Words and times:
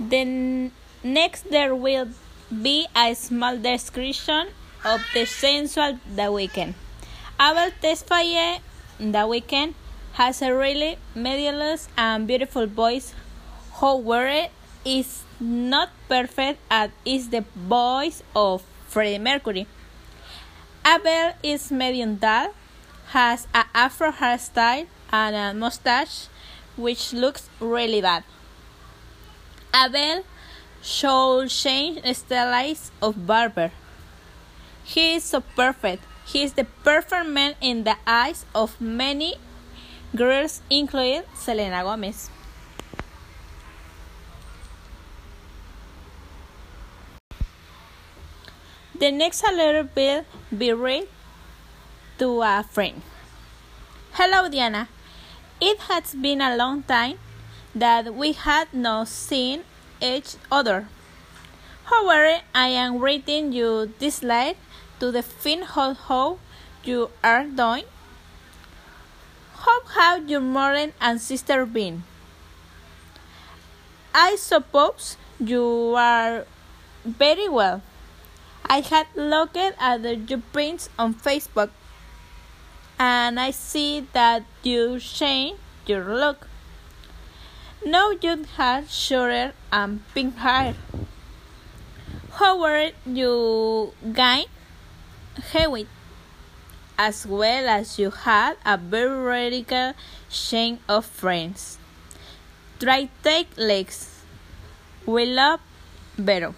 Then 0.00 0.72
next 1.04 1.50
there 1.50 1.74
will 1.74 2.08
be 2.50 2.86
a 2.96 3.14
small 3.14 3.58
description 3.58 4.48
of 4.82 5.04
the 5.12 5.26
sensual 5.26 6.00
The 6.16 6.32
Weeknd. 6.32 6.72
Abel 7.38 7.70
Tesfaye 7.82 8.60
The 8.98 9.28
Weeknd 9.28 9.74
has 10.14 10.40
a 10.40 10.54
really 10.54 10.96
melodious 11.14 11.88
and 11.98 12.26
beautiful 12.26 12.66
voice. 12.66 13.14
However, 13.78 14.48
is 14.84 15.24
not 15.38 15.90
perfect 16.08 16.58
as 16.70 16.90
is 17.04 17.28
the 17.28 17.44
voice 17.54 18.22
of 18.34 18.62
Freddie 18.88 19.18
Mercury. 19.18 19.66
Abel 20.86 21.34
is 21.42 21.70
medium 21.70 22.16
tall, 22.16 22.54
has 23.08 23.46
an 23.52 23.66
afro 23.74 24.10
hairstyle 24.10 24.86
and 25.12 25.36
a 25.36 25.52
mustache 25.52 26.28
which 26.76 27.12
looks 27.12 27.50
really 27.60 28.00
bad. 28.00 28.24
Abel 29.74 30.24
should 30.82 31.48
change 31.48 32.02
styles 32.16 32.90
of 33.00 33.26
barber. 33.26 33.70
He 34.82 35.14
is 35.14 35.24
so 35.24 35.40
perfect. 35.40 36.02
He 36.26 36.42
is 36.42 36.54
the 36.54 36.64
perfect 36.82 37.26
man 37.26 37.54
in 37.60 37.84
the 37.84 37.96
eyes 38.06 38.44
of 38.54 38.80
many 38.80 39.36
girls, 40.14 40.62
including 40.70 41.22
Selena 41.34 41.82
Gomez. 41.82 42.30
The 48.98 49.10
next 49.10 49.42
letter 49.42 49.88
will 49.94 50.24
be 50.56 50.72
read 50.72 51.08
to 52.18 52.42
a 52.42 52.62
friend. 52.68 53.00
Hello, 54.12 54.48
Diana. 54.48 54.88
It 55.60 55.78
has 55.88 56.14
been 56.14 56.40
a 56.42 56.56
long 56.56 56.82
time 56.82 57.18
that 57.74 58.14
we 58.14 58.32
had 58.32 58.72
not 58.72 59.08
seen 59.08 59.62
each 60.00 60.36
other. 60.50 60.88
However, 61.84 62.40
I 62.54 62.68
am 62.68 62.98
writing 62.98 63.52
you 63.52 63.92
this 63.98 64.22
letter 64.22 64.58
to 65.00 65.10
the 65.10 65.24
out 65.76 65.96
how 66.08 66.38
you 66.84 67.10
are 67.22 67.44
doing. 67.44 67.84
How 69.54 69.84
have 69.94 70.28
your 70.28 70.40
mother 70.40 70.92
and 71.00 71.20
sister 71.20 71.66
been? 71.66 72.04
I 74.14 74.36
suppose 74.36 75.16
you 75.38 75.94
are 75.96 76.46
very 77.04 77.48
well. 77.48 77.82
I 78.64 78.80
had 78.80 79.06
looked 79.14 79.56
at 79.56 80.30
your 80.30 80.42
prints 80.52 80.88
on 80.98 81.14
Facebook 81.14 81.70
and 82.98 83.40
I 83.40 83.50
see 83.50 84.06
that 84.12 84.44
you 84.62 85.00
changed 85.00 85.60
your 85.86 86.04
look. 86.14 86.46
Now 87.84 88.10
you 88.10 88.44
have 88.58 88.90
shorter 88.90 89.54
and 89.72 90.02
pink 90.12 90.36
hair. 90.36 90.74
However, 92.32 92.90
you 93.06 93.94
gained 94.12 94.48
height 95.52 95.88
as 96.98 97.26
well 97.26 97.68
as 97.70 97.98
you 97.98 98.10
had 98.10 98.58
a 98.66 98.76
very 98.76 99.16
radical 99.24 99.94
chain 100.28 100.78
of 100.90 101.06
friends. 101.06 101.78
Try 102.78 103.08
take 103.22 103.48
legs. 103.56 104.24
We 105.06 105.24
love 105.24 105.60
Vero. 106.18 106.54